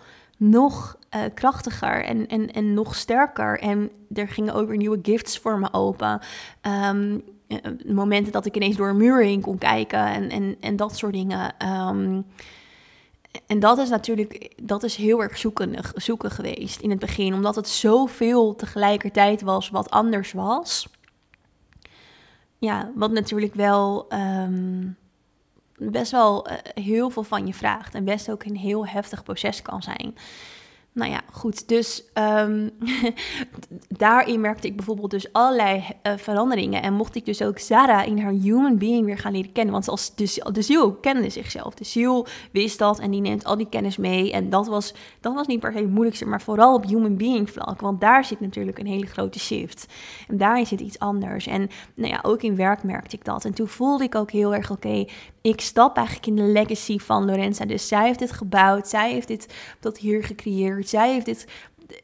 [0.48, 3.60] nog uh, krachtiger en, en, en nog sterker.
[3.60, 6.20] En er gingen ook weer nieuwe gifts voor me open.
[6.62, 7.22] Um,
[7.86, 11.12] momenten dat ik ineens door een muur heen kon kijken en, en, en dat soort
[11.12, 11.54] dingen.
[11.88, 12.26] Um,
[13.46, 17.56] en dat is natuurlijk, dat is heel erg zoeken, zoeken geweest in het begin, omdat
[17.56, 20.88] het zoveel tegelijkertijd was wat anders was.
[22.58, 24.96] Ja, wat natuurlijk wel um,
[25.78, 29.62] best wel uh, heel veel van je vraagt en best ook een heel heftig proces
[29.62, 30.14] kan zijn.
[30.94, 31.68] Nou ja, goed.
[31.68, 32.70] Dus um,
[34.04, 36.82] daarin merkte ik bijvoorbeeld dus allerlei uh, veranderingen.
[36.82, 39.72] En mocht ik dus ook Sarah in haar human being weer gaan leren kennen.
[39.72, 41.74] Want als de, de ziel kende zichzelf.
[41.74, 44.32] De ziel wist dat en die neemt al die kennis mee.
[44.32, 47.50] En dat was, dat was niet per se het moeilijkste, maar vooral op human being
[47.50, 47.80] vlak.
[47.80, 49.86] Want daar zit natuurlijk een hele grote shift.
[50.28, 51.46] En daarin zit iets anders.
[51.46, 53.44] En nou ja, ook in werk merkte ik dat.
[53.44, 55.04] En toen voelde ik ook heel erg, oké,
[55.50, 57.64] ik stap eigenlijk in de legacy van Lorenza.
[57.64, 61.46] Dus zij heeft dit gebouwd, zij heeft dit tot hier gecreëerd, zij heeft dit,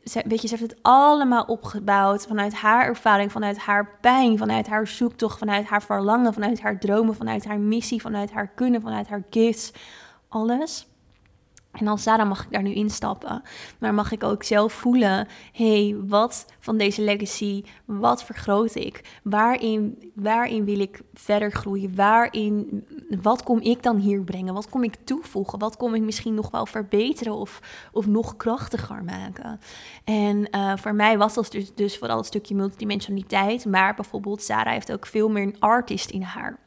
[0.03, 4.87] weet je, ze heeft het allemaal opgebouwd vanuit haar ervaring, vanuit haar pijn, vanuit haar
[4.87, 9.25] zoektocht, vanuit haar verlangen, vanuit haar dromen, vanuit haar missie, vanuit haar kunnen, vanuit haar
[9.31, 9.73] gifts,
[10.29, 10.90] alles.
[11.71, 13.43] En als Sarah mag ik daar nu instappen.
[13.79, 19.21] Maar mag ik ook zelf voelen: hey, wat van deze legacy, wat vergroot ik?
[19.23, 21.95] Waarin, waarin wil ik verder groeien?
[21.95, 22.87] Waarin,
[23.23, 24.55] wat kom ik dan hier brengen?
[24.55, 25.59] Wat kom ik toevoegen?
[25.59, 27.61] Wat kom ik misschien nog wel verbeteren of,
[27.93, 29.61] of nog krachtiger maken?
[30.05, 33.65] En uh, voor mij was dat dus, dus vooral een stukje multidimensionaliteit.
[33.65, 36.59] Maar bijvoorbeeld, Sarah heeft ook veel meer een artist in haar.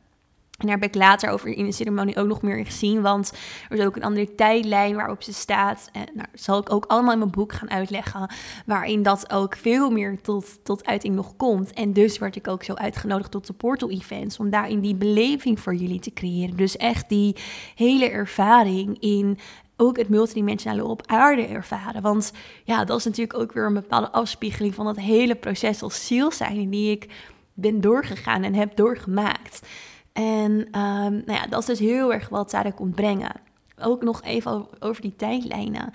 [0.58, 3.02] En daar heb ik later over in de ceremonie ook nog meer in gezien.
[3.02, 3.34] Want
[3.70, 5.89] er is ook een andere tijdlijn waarop ze staat.
[5.92, 8.30] En nou, zal ik ook allemaal in mijn boek gaan uitleggen.
[8.66, 11.74] Waarin dat ook veel meer tot, tot uiting nog komt.
[11.74, 14.39] En dus werd ik ook zo uitgenodigd tot de Portal Events.
[14.39, 16.56] Om daarin die beleving voor jullie te creëren.
[16.56, 17.36] Dus echt die
[17.76, 19.39] hele ervaring in
[19.78, 22.02] ook het multidimensionale op aarde ervaren.
[22.02, 26.08] Want ja, dat is natuurlijk ook weer een bepaalde afspiegeling van dat hele proces als
[26.08, 26.70] ziel zijn.
[26.70, 27.08] Die ik
[27.54, 29.62] ben doorgegaan en heb doorgemaakt.
[30.13, 33.32] En um, nou ja, dat is dus heel erg wat Sarah komt brengen.
[33.82, 35.93] Ook nog even over die tijdlijnen.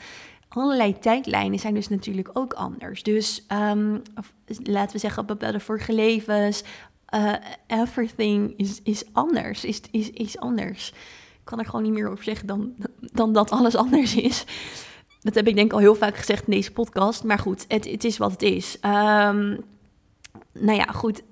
[0.48, 3.02] Allerlei tijdlijnen zijn dus natuurlijk ook anders.
[3.02, 4.02] Dus um,
[4.62, 6.62] laten we zeggen, bepaalde vorige levens,
[7.14, 7.32] uh,
[7.66, 10.88] everything is, is anders, is, is, is anders.
[11.32, 14.44] Ik kan er gewoon niet meer over zeggen dan, dan dat alles anders is.
[15.20, 17.24] Dat heb ik denk ik al heel vaak gezegd in deze podcast.
[17.24, 18.74] Maar goed, het, het is wat het is.
[18.74, 19.64] Um,
[20.52, 21.22] nou ja, goed.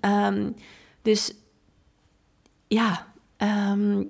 [1.03, 1.35] Dus
[2.66, 4.02] ja, ehm,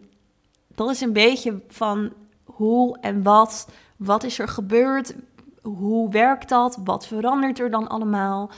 [0.75, 2.13] dat is een beetje van
[2.45, 3.69] hoe en wat.
[3.97, 5.15] Wat is er gebeurd?
[5.63, 6.79] Hoe werkt dat?
[6.85, 8.51] Wat verandert er dan allemaal?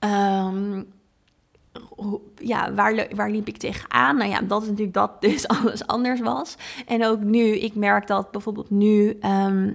[0.00, 0.86] Um,
[2.36, 4.16] ja, waar, waar liep ik tegenaan?
[4.16, 6.56] Nou ja, dat is natuurlijk dat dus alles anders was.
[6.86, 9.18] En ook nu, ik merk dat bijvoorbeeld nu...
[9.20, 9.72] Ehm,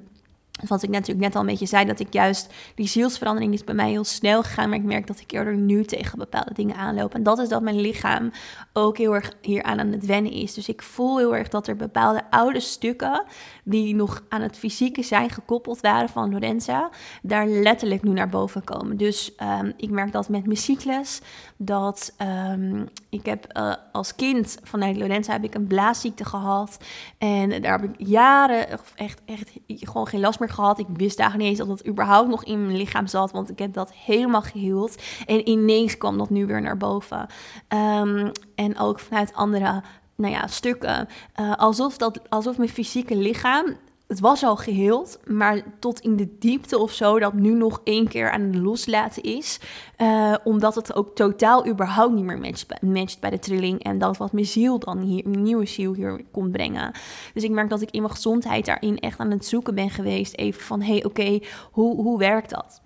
[0.68, 3.76] wat ik natuurlijk net al een beetje zei, dat ik juist die zielsverandering is bij
[3.76, 4.70] mij heel snel gegaan.
[4.70, 7.14] Maar ik merk dat ik eerder nu tegen bepaalde dingen aanloop.
[7.14, 8.32] En dat is dat mijn lichaam
[8.74, 10.54] ook heel erg hier aan het wennen is.
[10.54, 13.24] Dus ik voel heel erg dat er bepaalde oude stukken
[13.64, 16.90] die nog aan het fysieke zijn gekoppeld waren van Lorenza,
[17.22, 18.98] daar letterlijk nu naar boven komen.
[18.98, 21.22] Dus ehm, ik merk dat met mijn cyclus,
[21.58, 22.16] dat
[22.50, 26.78] um, ik heb uh, als kind vanuit Lorenza heb ik een blaasziekte gehad.
[27.18, 30.80] En daar heb ik jaren echt, echt gewoon geen last meer gehad.
[30.80, 33.60] Ik wist eigenlijk niet eens dat het überhaupt nog in mijn lichaam zat, want ik
[33.60, 35.02] heb dat helemaal geheeld.
[35.26, 37.28] En ineens kwam dat nu weer naar boven.
[37.70, 39.84] Um, en ook vanuit andere
[40.16, 41.08] nou ja, stukken.
[41.40, 43.66] Uh, alsof, dat, alsof mijn fysieke lichaam
[44.12, 48.08] het was al geheeld, maar tot in de diepte of zo dat nu nog één
[48.08, 49.60] keer aan het loslaten is.
[49.98, 53.84] Uh, omdat het ook totaal überhaupt niet meer matcht, matcht, bij de trilling.
[53.84, 56.92] En dat wat mijn ziel dan hier, mijn nieuwe ziel hier komt brengen.
[57.34, 60.36] Dus ik merk dat ik in mijn gezondheid daarin echt aan het zoeken ben geweest.
[60.36, 61.40] Even van, hé, hey, oké,
[61.72, 62.82] hoe, hoe werkt dat?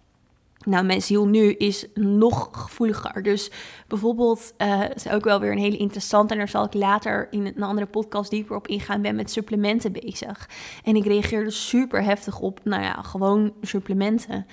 [0.65, 3.23] Nou, mijn ziel nu is nog gevoeliger.
[3.23, 3.51] Dus
[3.88, 7.45] bijvoorbeeld, uh, is ook wel weer een hele interessante, en daar zal ik later in
[7.45, 10.49] een andere podcast dieper op ingaan, ben met supplementen bezig.
[10.84, 14.45] En ik reageerde super heftig op, nou ja, gewoon supplementen.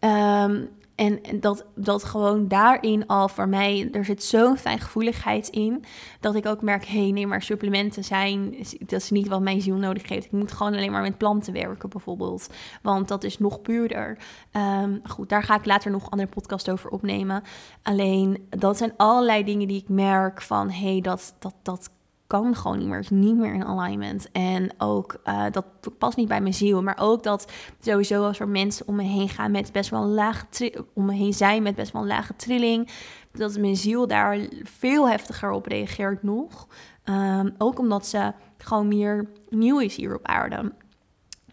[0.00, 0.68] Um,
[1.00, 5.84] en dat, dat gewoon daarin al voor mij, er zit zo'n fijngevoeligheid in,
[6.20, 9.60] dat ik ook merk, hé, hey, nee, maar supplementen zijn, dat is niet wat mijn
[9.60, 10.24] ziel nodig heeft.
[10.24, 12.48] Ik moet gewoon alleen maar met planten werken bijvoorbeeld,
[12.82, 14.18] want dat is nog puurder.
[14.52, 17.42] Um, goed, daar ga ik later nog een andere podcast over opnemen.
[17.82, 21.90] Alleen, dat zijn allerlei dingen die ik merk van, hé, hey, dat, dat, dat
[22.30, 22.98] kan gewoon niet meer.
[22.98, 24.28] is niet meer in alignment.
[24.32, 25.64] En ook uh, dat
[25.98, 26.82] past niet bij mijn ziel.
[26.82, 30.84] Maar ook dat sowieso als er mensen om me heen gaan met best wel lage
[30.94, 32.88] om me heen zijn met best wel lage trilling.
[33.32, 36.66] Dat mijn ziel daar veel heftiger op reageert nog.
[37.04, 40.72] Um, ook omdat ze gewoon meer nieuw is hier op aarde.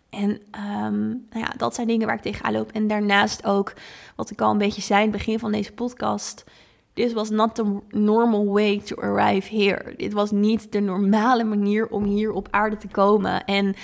[0.09, 2.71] En um, nou ja, dat zijn dingen waar ik tegenaan loop.
[2.71, 3.73] En daarnaast ook,
[4.15, 6.43] wat ik al een beetje zei in het begin van deze podcast
[6.97, 9.93] This was not the normal way to arrive here.
[9.97, 13.45] Dit was niet de normale manier om hier op aarde te komen.
[13.45, 13.75] En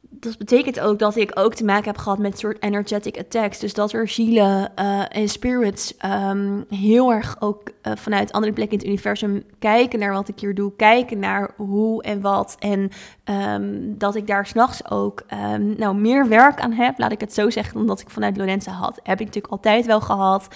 [0.00, 3.58] dat betekent ook dat ik ook te maken heb gehad met soort energetic attacks.
[3.58, 8.78] Dus dat er zielen uh, en spirits um, heel erg ook uh, vanuit andere plekken
[8.78, 10.72] in het universum kijken naar wat ik hier doe.
[10.76, 12.56] Kijken naar hoe en wat.
[12.58, 12.90] En
[13.24, 15.22] um, dat ik daar s'nachts ook
[15.54, 16.98] um, nou, meer werk aan heb.
[16.98, 19.00] Laat ik het zo zeggen, dan dat ik vanuit Lorenza had.
[19.02, 20.48] Heb ik natuurlijk altijd wel gehad.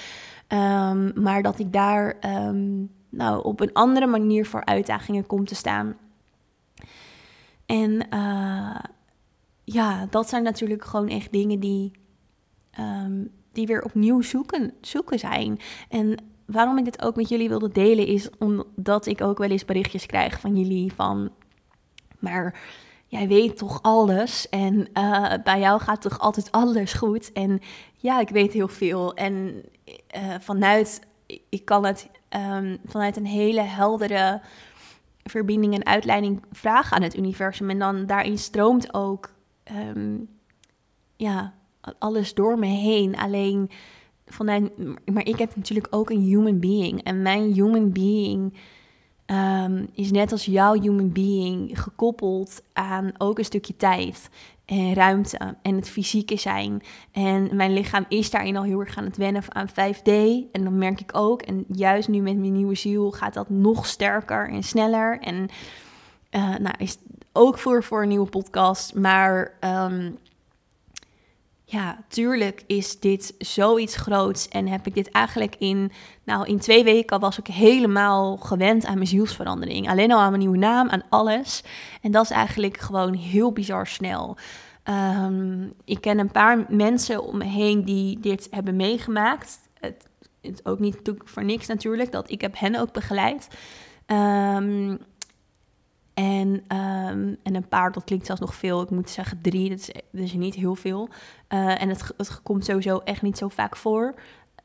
[0.52, 5.54] Um, maar dat ik daar um, nou, op een andere manier voor uitdagingen kom te
[5.54, 5.96] staan.
[7.66, 8.78] En uh,
[9.64, 11.90] ja, dat zijn natuurlijk gewoon echt dingen die,
[12.80, 15.58] um, die weer opnieuw zoeken, zoeken zijn.
[15.88, 19.64] En waarom ik dit ook met jullie wilde delen is omdat ik ook wel eens
[19.64, 21.30] berichtjes krijg van jullie van...
[22.18, 22.60] Maar
[23.10, 27.32] jij weet toch alles en uh, bij jou gaat toch altijd alles goed.
[27.32, 27.60] En
[27.96, 29.14] ja, ik weet heel veel.
[29.14, 29.62] En
[30.16, 31.00] uh, vanuit,
[31.48, 34.40] ik kan het um, vanuit een hele heldere
[35.22, 37.70] verbinding en uitleiding vragen aan het universum.
[37.70, 39.34] En dan daarin stroomt ook,
[39.72, 40.28] um,
[41.16, 41.54] ja,
[41.98, 43.16] alles door me heen.
[43.16, 43.70] Alleen
[44.26, 44.78] vanuit,
[45.12, 47.02] maar ik heb natuurlijk ook een human being.
[47.02, 48.54] En mijn human being
[49.30, 54.30] um, is net als jouw human being gekoppeld aan ook een stukje tijd
[54.64, 56.82] en ruimte en het fysieke zijn.
[57.12, 60.12] En mijn lichaam is daarin al heel erg aan het wennen aan 5D.
[60.52, 63.86] En dan merk ik ook, en juist nu met mijn nieuwe ziel gaat dat nog
[63.86, 65.18] sterker en sneller.
[65.20, 65.48] En
[66.30, 66.98] uh, nou, is
[67.32, 68.94] ook voor, voor een nieuwe podcast.
[68.94, 70.18] Maar um,
[71.70, 74.48] ja, tuurlijk is dit zoiets groots.
[74.48, 75.92] En heb ik dit eigenlijk in,
[76.24, 79.88] nou, in twee weken was ik helemaal gewend aan mijn zielsverandering.
[79.88, 81.62] Alleen al aan mijn nieuwe naam, aan alles.
[82.02, 84.36] En dat is eigenlijk gewoon heel bizar snel.
[84.84, 89.58] Um, ik ken een paar mensen om me heen die dit hebben meegemaakt.
[89.80, 90.06] Het,
[90.40, 93.48] het ook niet voor niks natuurlijk, dat ik heb hen ook begeleid.
[94.06, 94.98] Um,
[96.20, 98.82] en, um, en een paar, dat klinkt zelfs nog veel.
[98.82, 101.08] Ik moet zeggen drie, dat is, niet heel veel.
[101.48, 104.14] Uh, en het, het komt sowieso echt niet zo vaak voor.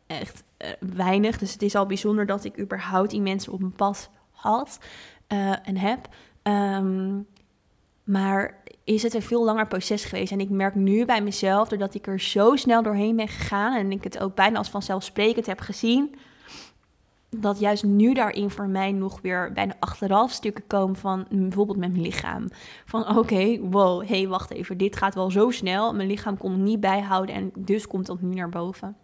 [0.08, 1.38] Echt uh, weinig.
[1.38, 4.80] Dus het is al bijzonder dat ik überhaupt die mensen op mijn pad had
[5.34, 6.08] uh, en heb.
[6.44, 7.28] Um,
[8.04, 10.32] maar is het een veel langer proces geweest.
[10.32, 13.78] En ik merk nu bij mezelf, doordat ik er zo snel doorheen ben gegaan...
[13.78, 16.16] en ik het ook bijna als vanzelfsprekend heb gezien
[17.42, 21.92] dat juist nu daarin voor mij nog weer bijna achteraf stukken komen van bijvoorbeeld met
[21.92, 22.48] mijn lichaam.
[22.86, 25.94] Van oké, wow, hey, wacht even, dit gaat wel zo snel.
[25.94, 28.98] Mijn lichaam kon het niet bijhouden en dus komt dat nu naar boven.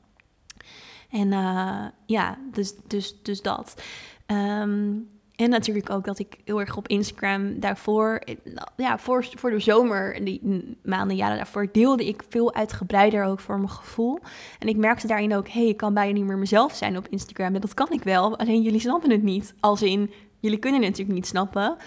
[1.10, 3.84] En uh, ja, dus, dus, dus dat.
[4.28, 5.08] Um,
[5.42, 9.60] en natuurlijk ook dat ik heel erg op Instagram daarvoor, nou, ja, voor, voor de
[9.60, 14.20] zomer, die maanden, jaren daarvoor, deelde ik veel uitgebreider ook voor mijn gevoel.
[14.60, 17.08] En ik merkte daarin ook, hé, hey, ik kan bijna niet meer mezelf zijn op
[17.08, 17.56] Instagram.
[17.56, 19.54] En dat kan ik wel, alleen jullie snappen het niet.
[19.60, 21.78] Als in, jullie kunnen het natuurlijk niet snappen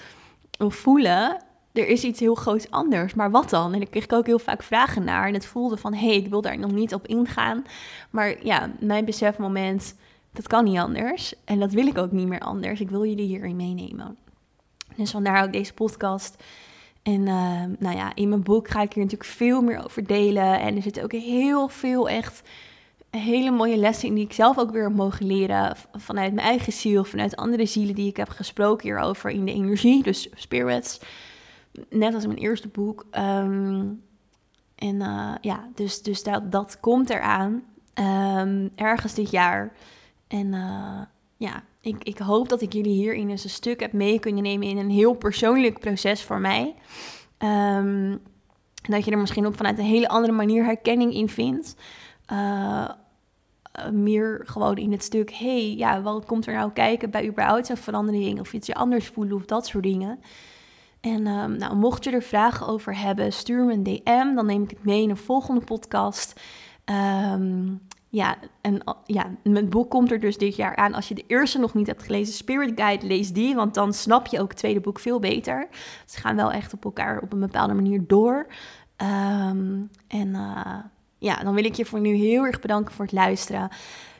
[0.58, 1.42] of voelen.
[1.72, 3.74] Er is iets heel groots anders, maar wat dan?
[3.74, 5.26] En ik kreeg ook heel vaak vragen naar.
[5.26, 7.64] En het voelde van, hé, hey, ik wil daar nog niet op ingaan.
[8.10, 9.94] Maar ja, mijn besefmoment
[10.34, 11.34] dat kan niet anders.
[11.44, 12.80] En dat wil ik ook niet meer anders.
[12.80, 14.16] Ik wil jullie hierin meenemen.
[14.96, 16.42] Dus vandaar ook deze podcast.
[17.02, 20.60] En uh, nou ja, in mijn boek ga ik hier natuurlijk veel meer over delen.
[20.60, 22.42] En er zitten ook heel veel echt
[23.10, 25.76] hele mooie lessen in die ik zelf ook weer heb mogen leren.
[25.92, 30.02] Vanuit mijn eigen ziel, vanuit andere zielen die ik heb gesproken hierover in de energie.
[30.02, 31.00] Dus spirits.
[31.90, 33.06] Net als in mijn eerste boek.
[33.12, 34.02] Um,
[34.74, 37.62] en uh, ja, dus, dus dat, dat komt eraan.
[37.94, 39.72] Um, ergens dit jaar.
[40.28, 41.00] En uh,
[41.36, 44.68] ja, ik, ik hoop dat ik jullie hierin eens een stuk heb mee kunnen nemen
[44.68, 46.74] in een heel persoonlijk proces voor mij.
[47.38, 48.20] Um,
[48.82, 51.76] dat je er misschien op vanuit een hele andere manier herkenning in vindt.
[52.32, 52.90] Uh,
[53.92, 57.76] meer gewoon in het stuk, hey, ja, wat komt er nou kijken bij überhaupt een
[57.76, 58.40] verandering?
[58.40, 60.20] Of iets anders voelen of dat soort dingen.
[61.00, 64.34] En um, nou, mocht je er vragen over hebben, stuur me een DM.
[64.34, 66.40] Dan neem ik het mee in een volgende podcast.
[66.84, 67.80] Um,
[68.14, 70.94] ja, en ja, mijn boek komt er dus dit jaar aan.
[70.94, 73.54] Als je de eerste nog niet hebt gelezen, Spirit Guide, lees die.
[73.54, 75.68] Want dan snap je ook het tweede boek veel beter.
[76.06, 78.46] Ze gaan wel echt op elkaar op een bepaalde manier door.
[78.96, 80.76] Um, en uh,
[81.18, 83.68] ja, dan wil ik je voor nu heel erg bedanken voor het luisteren.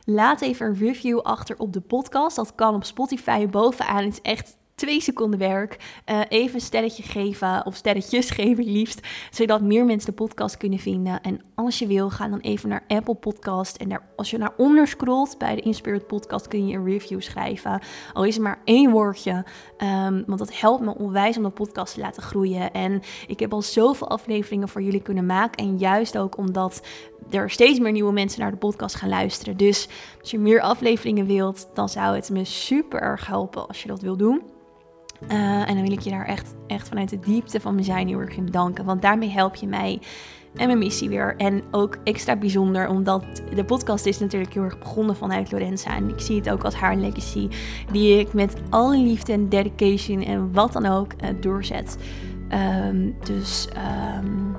[0.04, 2.36] Laat even een review achter op de podcast.
[2.36, 4.04] Dat kan op Spotify bovenaan.
[4.04, 5.76] Het is echt twee seconden werk.
[6.10, 9.00] Uh, even een sterretje geven, of sterretjes geven liefst,
[9.30, 11.20] zodat meer mensen de podcast kunnen vinden.
[11.20, 13.76] En als je wil, ga dan even naar Apple Podcast.
[13.76, 17.20] En daar, als je naar onder scrolt bij de Inspirit Podcast, kun je een review
[17.20, 17.80] schrijven.
[18.12, 19.44] Al is het maar één woordje,
[19.78, 22.72] um, want dat helpt me onwijs om de podcast te laten groeien.
[22.72, 25.64] En ik heb al zoveel afleveringen voor jullie kunnen maken.
[25.64, 26.86] En juist ook omdat
[27.30, 29.56] er steeds meer nieuwe mensen naar de podcast gaan luisteren.
[29.56, 29.88] Dus
[30.20, 34.00] als je meer afleveringen wilt, dan zou het me super erg helpen als je dat
[34.00, 34.42] wil doen.
[35.32, 38.08] Uh, en dan wil ik je daar echt, echt vanuit de diepte van mijn zijn
[38.08, 38.84] heel erg in bedanken.
[38.84, 40.00] Want daarmee help je mij
[40.54, 41.34] en mijn missie weer.
[41.36, 45.96] En ook extra bijzonder, omdat de podcast is natuurlijk heel erg begonnen vanuit Lorenza.
[45.96, 47.48] En ik zie het ook als haar legacy,
[47.92, 51.98] die ik met alle liefde en dedication en wat dan ook uh, doorzet.
[52.88, 53.68] Um, dus
[54.18, 54.56] um,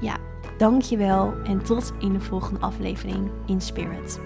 [0.00, 0.16] ja,
[0.58, 4.20] dankjewel en tot in de volgende aflevering in Spirit.